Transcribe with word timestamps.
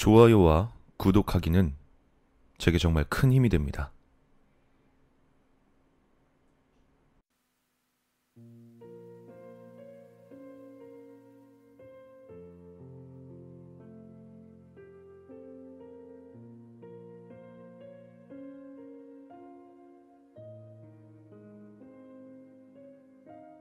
좋아요와 0.00 0.72
구독하기는 0.96 1.74
제게 2.56 2.78
정말 2.78 3.04
큰 3.10 3.30
힘이 3.34 3.50
됩니다. 3.50 3.92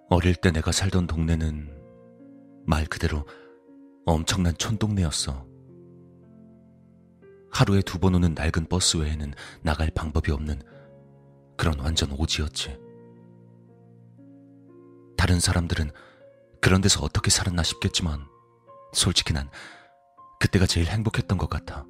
어릴 0.10 0.36
때 0.36 0.52
내가 0.52 0.72
살던 0.72 1.06
동네는 1.06 2.64
말 2.66 2.86
그대로 2.86 3.26
엄청난 4.06 4.54
촌동네였어. 4.58 5.59
하루에 7.60 7.82
두 7.82 8.00
번 8.00 8.16
오는 8.16 8.34
낡은 8.36 8.68
버스 8.70 8.96
외에는 8.96 9.34
나갈 9.62 9.90
방법이 9.90 10.32
없는 10.32 10.62
그런 11.58 11.78
완전 11.82 12.10
오지였지. 12.14 12.80
다른 15.18 15.42
사람들은 15.42 15.92
그런 16.62 16.80
데서 16.80 17.04
어떻게 17.04 17.30
살았나 17.30 17.64
싶겠지만 17.64 18.26
솔직히 18.94 19.34
난 19.34 19.50
그때가 20.40 20.66
제일 20.68 20.88
행복했던 20.88 21.38
것 21.38 21.50
같아. 21.50 21.86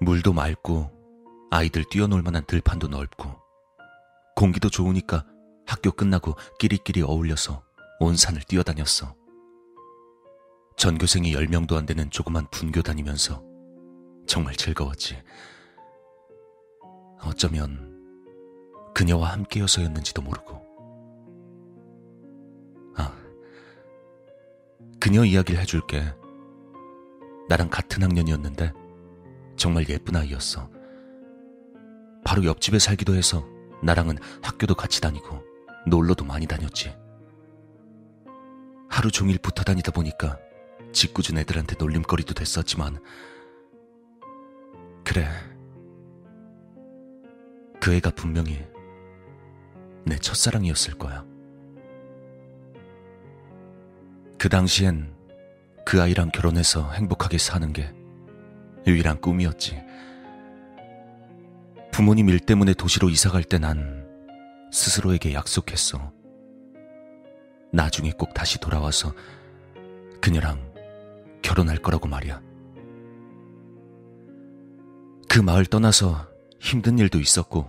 물도 0.00 0.32
맑고 0.32 0.92
아이들 1.50 1.82
뛰어놀 1.90 2.22
만한 2.22 2.44
들판도 2.46 2.86
넓고 2.86 3.34
공기도 4.36 4.70
좋으니까 4.70 5.26
학교 5.66 5.90
끝나고 5.90 6.36
끼리끼리 6.60 7.02
어울려서 7.02 7.64
온 7.98 8.16
산을 8.16 8.42
뛰어다녔어. 8.42 9.16
전교생이 10.76 11.32
10명도 11.32 11.74
안 11.76 11.84
되는 11.84 12.08
조그만 12.10 12.46
분교 12.52 12.80
다니면서 12.82 13.55
정말 14.26 14.54
즐거웠지. 14.54 15.16
어쩌면 17.22 17.94
그녀와 18.94 19.32
함께여서였는지도 19.32 20.22
모르고. 20.22 20.62
아, 22.96 23.12
그녀 25.00 25.24
이야기를 25.24 25.60
해줄게. 25.60 26.02
나랑 27.48 27.70
같은 27.70 28.02
학년이었는데 28.02 28.72
정말 29.56 29.88
예쁜 29.88 30.16
아이였어. 30.16 30.68
바로 32.24 32.44
옆집에 32.44 32.78
살기도 32.78 33.14
해서 33.14 33.46
나랑은 33.82 34.18
학교도 34.42 34.74
같이 34.74 35.00
다니고 35.00 35.42
놀러도 35.86 36.24
많이 36.24 36.46
다녔지. 36.46 36.96
하루 38.88 39.10
종일 39.10 39.38
붙어 39.38 39.62
다니다 39.62 39.92
보니까 39.92 40.38
짓궂은 40.92 41.38
애들한테 41.38 41.76
놀림거리도 41.78 42.34
됐었지만, 42.34 42.98
그래. 45.06 45.28
그 47.80 47.94
애가 47.94 48.10
분명히 48.10 48.60
내 50.04 50.16
첫사랑이었을 50.16 50.94
거야. 50.98 51.24
그 54.36 54.48
당시엔 54.48 55.14
그 55.84 56.02
아이랑 56.02 56.30
결혼해서 56.30 56.90
행복하게 56.90 57.38
사는 57.38 57.72
게 57.72 57.94
유일한 58.86 59.20
꿈이었지. 59.20 59.80
부모님 61.92 62.28
일 62.28 62.40
때문에 62.40 62.74
도시로 62.74 63.08
이사 63.08 63.30
갈 63.30 63.44
때 63.44 63.58
난 63.58 64.04
스스로에게 64.72 65.32
약속했어. 65.32 66.12
나중에 67.72 68.10
꼭 68.18 68.34
다시 68.34 68.58
돌아와서 68.58 69.14
그녀랑 70.20 70.58
결혼할 71.42 71.76
거라고 71.78 72.08
말이야. 72.08 72.42
그 75.36 75.42
마을 75.42 75.66
떠나서 75.66 76.26
힘든 76.60 76.98
일도 76.98 77.20
있었고 77.20 77.68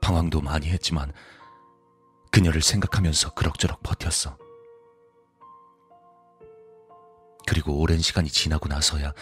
방황도 0.00 0.40
많이 0.40 0.66
했지만 0.66 1.12
그녀를 2.32 2.60
생각하면서 2.60 3.34
그럭저럭 3.34 3.84
버텼어. 3.84 4.36
그리고 7.46 7.78
오랜 7.78 8.00
시간이 8.00 8.28
지나고 8.28 8.66
나서야 8.66 9.12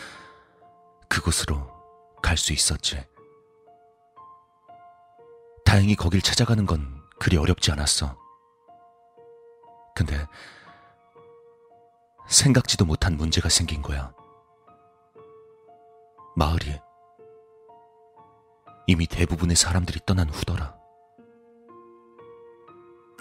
그곳으로 1.11 1.71
갈 2.23 2.39
수 2.39 2.55
있었지. 2.55 3.07
다행히 5.67 5.97
거길 5.97 6.23
찾아가는 6.23 6.65
건 6.65 7.03
그리 7.21 7.37
어렵지 7.37 7.73
않았어. 7.73 8.17
근데 9.95 10.27
생각지도 12.27 12.87
못한 12.87 13.19
문제가 13.19 13.51
생긴 13.51 13.83
거야. 13.83 14.15
마을이 16.37 16.86
이미 18.87 19.07
대부분의 19.07 19.57
사람들이 19.57 20.01
떠난 20.07 20.29
후더라. 20.29 20.77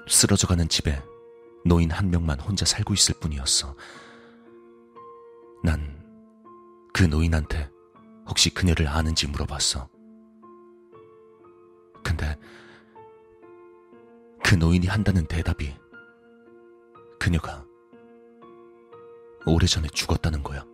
쓰러져가는 0.07 0.67
집에 0.69 1.01
노인 1.65 1.89
한 1.91 2.11
명만 2.11 2.39
혼자 2.39 2.65
살고 2.65 2.93
있을 2.93 3.15
뿐이었어. 3.19 3.75
난 5.63 5.95
그 6.97 7.03
노인한테 7.03 7.69
혹시 8.25 8.49
그녀를 8.49 8.87
아는지 8.87 9.27
물어봤어. 9.27 9.89
근데 12.01 12.39
그 14.41 14.55
노인이 14.55 14.87
한다는 14.87 15.25
대답이 15.25 15.75
그녀가 17.19 17.65
오래전에 19.45 19.89
죽었다는 19.89 20.41
거야. 20.41 20.65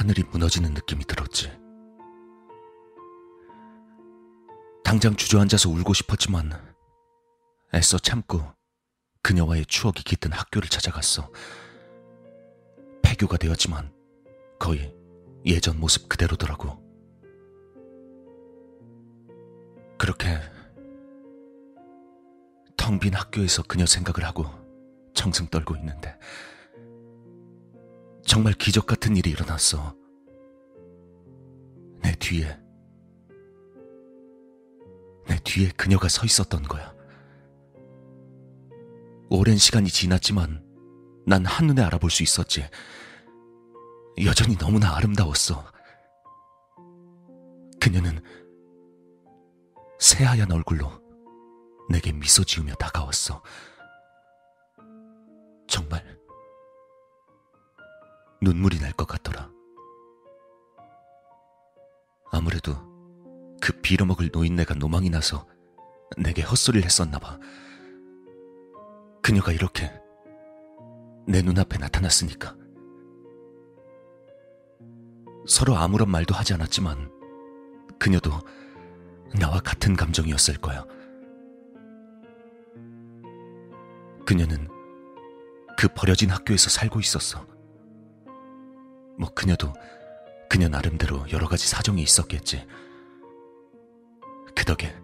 하늘이 0.00 0.22
무너지는 0.22 0.72
느낌이 0.72 1.04
들었지. 1.04 1.52
당장 4.82 5.14
주저앉아서 5.14 5.68
울고 5.68 5.92
싶었지만 5.92 6.52
애써 7.74 7.98
참고 7.98 8.42
그녀와의 9.22 9.66
추억이 9.66 9.96
깃든 9.96 10.32
학교를 10.32 10.70
찾아갔어. 10.70 11.30
폐교가 13.02 13.36
되었지만 13.36 13.92
거의 14.58 14.96
예전 15.44 15.78
모습 15.78 16.08
그대로더라고. 16.08 16.82
그렇게 19.98 20.40
텅 22.78 22.98
빈 22.98 23.12
학교에서 23.12 23.62
그녀 23.64 23.84
생각을 23.84 24.26
하고 24.26 24.46
정승 25.12 25.46
떨고 25.48 25.76
있는데 25.76 26.18
정말 28.30 28.52
기적 28.52 28.86
같은 28.86 29.16
일이 29.16 29.30
일어났어. 29.30 29.92
내 32.00 32.14
뒤에 32.14 32.56
내 35.26 35.36
뒤에 35.42 35.72
그녀가 35.76 36.08
서 36.08 36.24
있었던 36.24 36.62
거야. 36.62 36.94
오랜 39.30 39.56
시간이 39.56 39.88
지났지만 39.88 40.64
난 41.26 41.44
한눈에 41.44 41.82
알아볼 41.82 42.08
수 42.08 42.22
있었지. 42.22 42.64
여전히 44.24 44.56
너무나 44.56 44.94
아름다웠어. 44.94 45.66
그녀는 47.80 48.22
새하얀 49.98 50.52
얼굴로 50.52 50.88
내게 51.90 52.12
미소 52.12 52.44
지으며 52.44 52.74
다가왔어. 52.74 53.42
정말 55.66 56.19
눈물이 58.42 58.80
날 58.80 58.92
것 58.92 59.06
같더라. 59.06 59.50
아무래도 62.32 62.74
그 63.60 63.72
빌어먹을 63.80 64.30
노인네가 64.32 64.74
노망이 64.74 65.10
나서 65.10 65.46
내게 66.16 66.42
헛소리를 66.42 66.84
했었나 66.84 67.18
봐. 67.18 67.38
그녀가 69.22 69.52
이렇게 69.52 69.92
내 71.26 71.42
눈앞에 71.42 71.78
나타났으니까. 71.78 72.56
서로 75.46 75.76
아무런 75.76 76.10
말도 76.10 76.34
하지 76.34 76.54
않았지만 76.54 77.10
그녀도 77.98 78.30
나와 79.38 79.60
같은 79.60 79.94
감정이었을 79.96 80.56
거야. 80.58 80.84
그녀는 84.24 84.68
그 85.76 85.88
버려진 85.94 86.30
학교에서 86.30 86.70
살고 86.70 87.00
있었어. 87.00 87.46
뭐 89.20 89.28
그녀도 89.34 89.74
그녀 90.48 90.66
나름대로 90.68 91.26
여러 91.30 91.46
가지 91.46 91.68
사정이 91.68 92.02
있었겠지. 92.02 92.66
그 94.56 94.64
덕에 94.64 94.94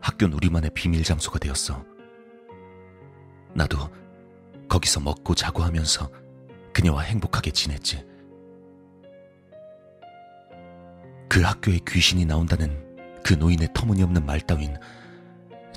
학교는 0.00 0.34
우리만의 0.34 0.70
비밀 0.74 1.02
장소가 1.02 1.40
되었어. 1.40 1.84
나도 3.52 3.78
거기서 4.68 5.00
먹고 5.00 5.34
자고 5.34 5.64
하면서 5.64 6.08
그녀와 6.72 7.02
행복하게 7.02 7.50
지냈지. 7.50 8.06
그 11.28 11.42
학교에 11.42 11.80
귀신이 11.86 12.24
나온다는 12.24 12.96
그 13.24 13.34
노인의 13.34 13.70
터무니없는 13.74 14.24
말 14.24 14.40
따윈 14.40 14.76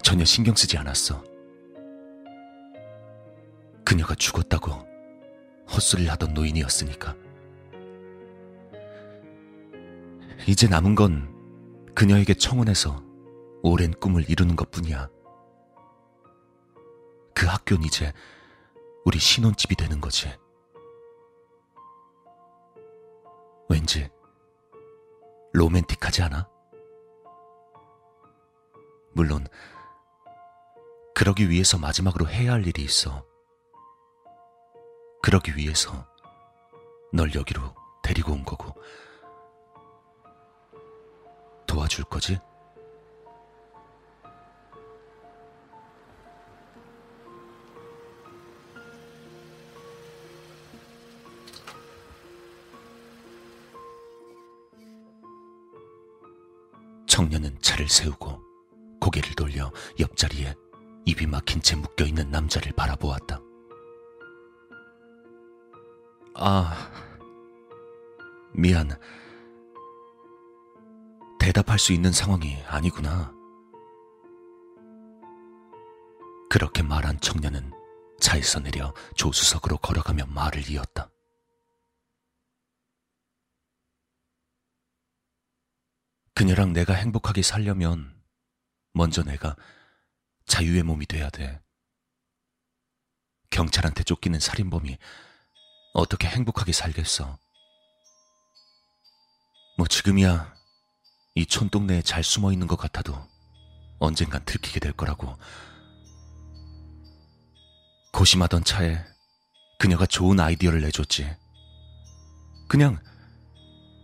전혀 0.03 0.23
신경 0.23 0.55
쓰지 0.55 0.77
않았어. 0.77 1.23
그녀가 3.83 4.13
죽었다고 4.13 4.86
헛소리를 5.69 6.11
하던 6.13 6.33
노인이었으니까. 6.33 7.15
이제 10.47 10.67
남은 10.67 10.95
건 10.95 11.33
그녀에게 11.93 12.33
청혼해서 12.33 13.03
오랜 13.63 13.91
꿈을 13.91 14.29
이루는 14.29 14.55
것 14.55 14.71
뿐이야. 14.71 15.09
그 17.33 17.45
학교는 17.45 17.83
이제 17.83 18.13
우리 19.05 19.19
신혼집이 19.19 19.75
되는 19.75 19.99
거지. 19.99 20.31
왠지 23.69 24.09
로맨틱하지 25.53 26.23
않아? 26.23 26.47
물론, 29.13 29.47
그러기 31.15 31.49
위해서 31.49 31.77
마지막으로 31.77 32.27
해야 32.29 32.53
할 32.53 32.65
일이 32.67 32.83
있어. 32.83 33.25
그러기 35.27 35.57
위해서 35.57 36.07
널 37.11 37.35
여기로 37.35 37.61
데리고 38.01 38.31
온 38.31 38.45
거고. 38.45 38.73
도와줄 41.67 42.05
거지? 42.05 42.39
청년은 57.05 57.57
차를 57.59 57.89
세우고 57.89 58.41
고개를 59.01 59.35
돌려 59.35 59.73
옆자리에 59.99 60.55
입이 61.03 61.25
막힌 61.25 61.61
채 61.61 61.75
묶여 61.75 62.05
있는 62.05 62.31
남자를 62.31 62.71
바라보았다. 62.71 63.46
아, 66.39 66.91
미안. 68.53 68.89
대답할 71.39 71.79
수 71.79 71.93
있는 71.93 72.11
상황이 72.11 72.61
아니구나. 72.67 73.33
그렇게 76.47 76.83
말한 76.83 77.19
청년은 77.21 77.71
차에서 78.19 78.59
내려 78.59 78.93
조수석으로 79.15 79.77
걸어가며 79.77 80.27
말을 80.27 80.69
이었다. 80.69 81.09
그녀랑 86.35 86.71
내가 86.71 86.93
행복하게 86.93 87.41
살려면 87.41 88.15
먼저 88.93 89.23
내가 89.23 89.55
자유의 90.45 90.83
몸이 90.83 91.07
돼야 91.07 91.31
돼. 91.31 91.59
경찰한테 93.49 94.03
쫓기는 94.03 94.39
살인범이 94.39 94.99
어떻게 95.97 96.27
행복하게 96.27 96.73
살겠어? 96.73 97.39
뭐 99.79 99.87
지금이야 99.87 100.53
이 101.33 101.43
촌동네에 101.43 102.03
잘 102.03 102.23
숨어 102.23 102.53
있는 102.53 102.67
것 102.67 102.75
같아도 102.75 103.19
언젠간 103.97 104.45
들키게 104.45 104.79
될 104.79 104.91
거라고. 104.91 105.35
고심하던 108.13 108.63
차에 108.63 109.03
그녀가 109.79 110.05
좋은 110.05 110.39
아이디어를 110.39 110.81
내줬지. 110.81 111.35
그냥, 112.69 112.99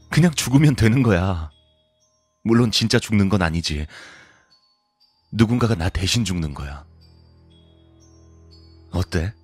그냥 0.10 0.31
죽으면 0.34 0.75
되는 0.75 1.04
거야. 1.04 1.51
물론 2.44 2.72
진짜 2.72 2.98
죽는 2.98 3.30
건 3.30 3.44
아니지. 3.44 3.86
누군가가 5.31 5.75
나 5.75 5.90
대신 5.90 6.25
죽는 6.25 6.56
거야. 6.56 6.88
어때? 8.92 9.36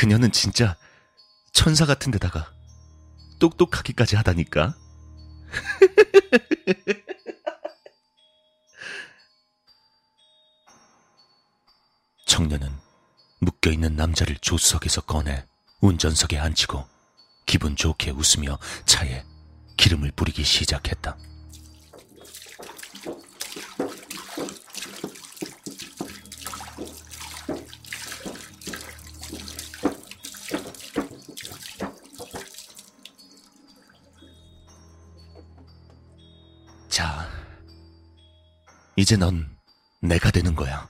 그녀는 0.00 0.32
진짜 0.32 0.76
천사 1.52 1.84
같은 1.84 2.10
데다가 2.10 2.50
똑똑하기까지 3.38 4.16
하다니까? 4.16 4.74
청년은 12.24 12.72
묶여있는 13.40 13.94
남자를 13.94 14.38
조수석에서 14.38 15.02
꺼내 15.02 15.44
운전석에 15.82 16.38
앉히고 16.38 16.88
기분 17.44 17.76
좋게 17.76 18.12
웃으며 18.12 18.58
차에 18.86 19.26
기름을 19.76 20.12
뿌리기 20.12 20.44
시작했다. 20.44 21.18
이제 39.10 39.16
넌 39.16 39.50
내가 40.00 40.30
되는 40.30 40.54
거야. 40.54 40.86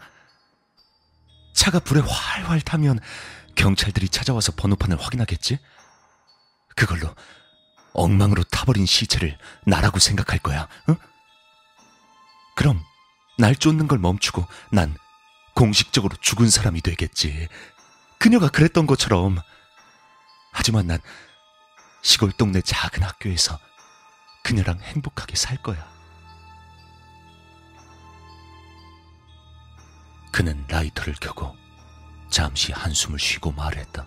차가 1.54 1.78
불에 1.78 2.02
활활 2.06 2.60
타면 2.60 3.00
경찰들이 3.54 4.10
찾아와서 4.10 4.52
번호판을 4.56 5.00
확인하겠지? 5.00 5.58
그걸로 6.76 7.14
엉망으로 7.94 8.42
타버린 8.44 8.84
시체를 8.84 9.38
나라고 9.64 9.98
생각할 9.98 10.38
거야. 10.38 10.68
응? 10.90 10.96
그럼 12.56 12.84
날 13.38 13.56
쫓는 13.56 13.88
걸 13.88 13.98
멈추고 13.98 14.46
난 14.70 14.94
공식적으로 15.54 16.14
죽은 16.20 16.50
사람이 16.50 16.82
되겠지. 16.82 17.48
그녀가 18.18 18.50
그랬던 18.50 18.86
것처럼. 18.86 19.38
하지만 20.52 20.88
난 20.88 20.98
시골 22.02 22.32
동네 22.32 22.60
작은 22.60 23.02
학교에서 23.02 23.58
그녀랑 24.42 24.78
행복하게 24.80 25.36
살 25.36 25.56
거야. 25.62 25.99
라이터를 30.80 31.14
켜고 31.20 31.54
잠시 32.30 32.72
한숨을 32.72 33.18
쉬고 33.18 33.52
말했다. 33.52 34.06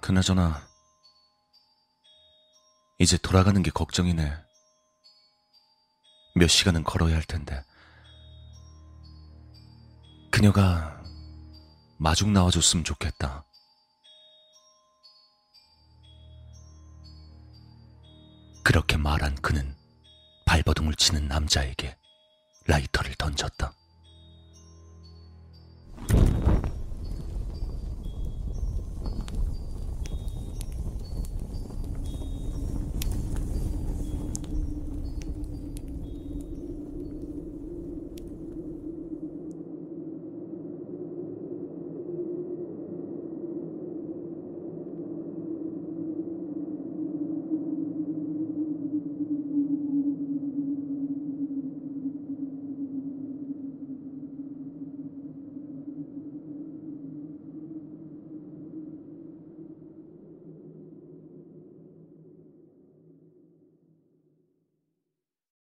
그나저나, 0.00 0.64
이제 2.98 3.16
돌아가는 3.16 3.60
게 3.62 3.70
걱정이네. 3.70 4.32
몇 6.36 6.46
시간은 6.48 6.84
걸어야 6.84 7.16
할 7.16 7.24
텐데. 7.24 7.64
그녀가 10.30 11.02
마중 11.98 12.32
나와줬으면 12.32 12.84
좋겠다. 12.84 13.44
말한 19.16 19.34
그는 19.36 19.74
발버둥을 20.44 20.94
치는 20.94 21.26
남자에게 21.26 21.96
라이터를 22.66 23.14
던졌다. 23.14 23.72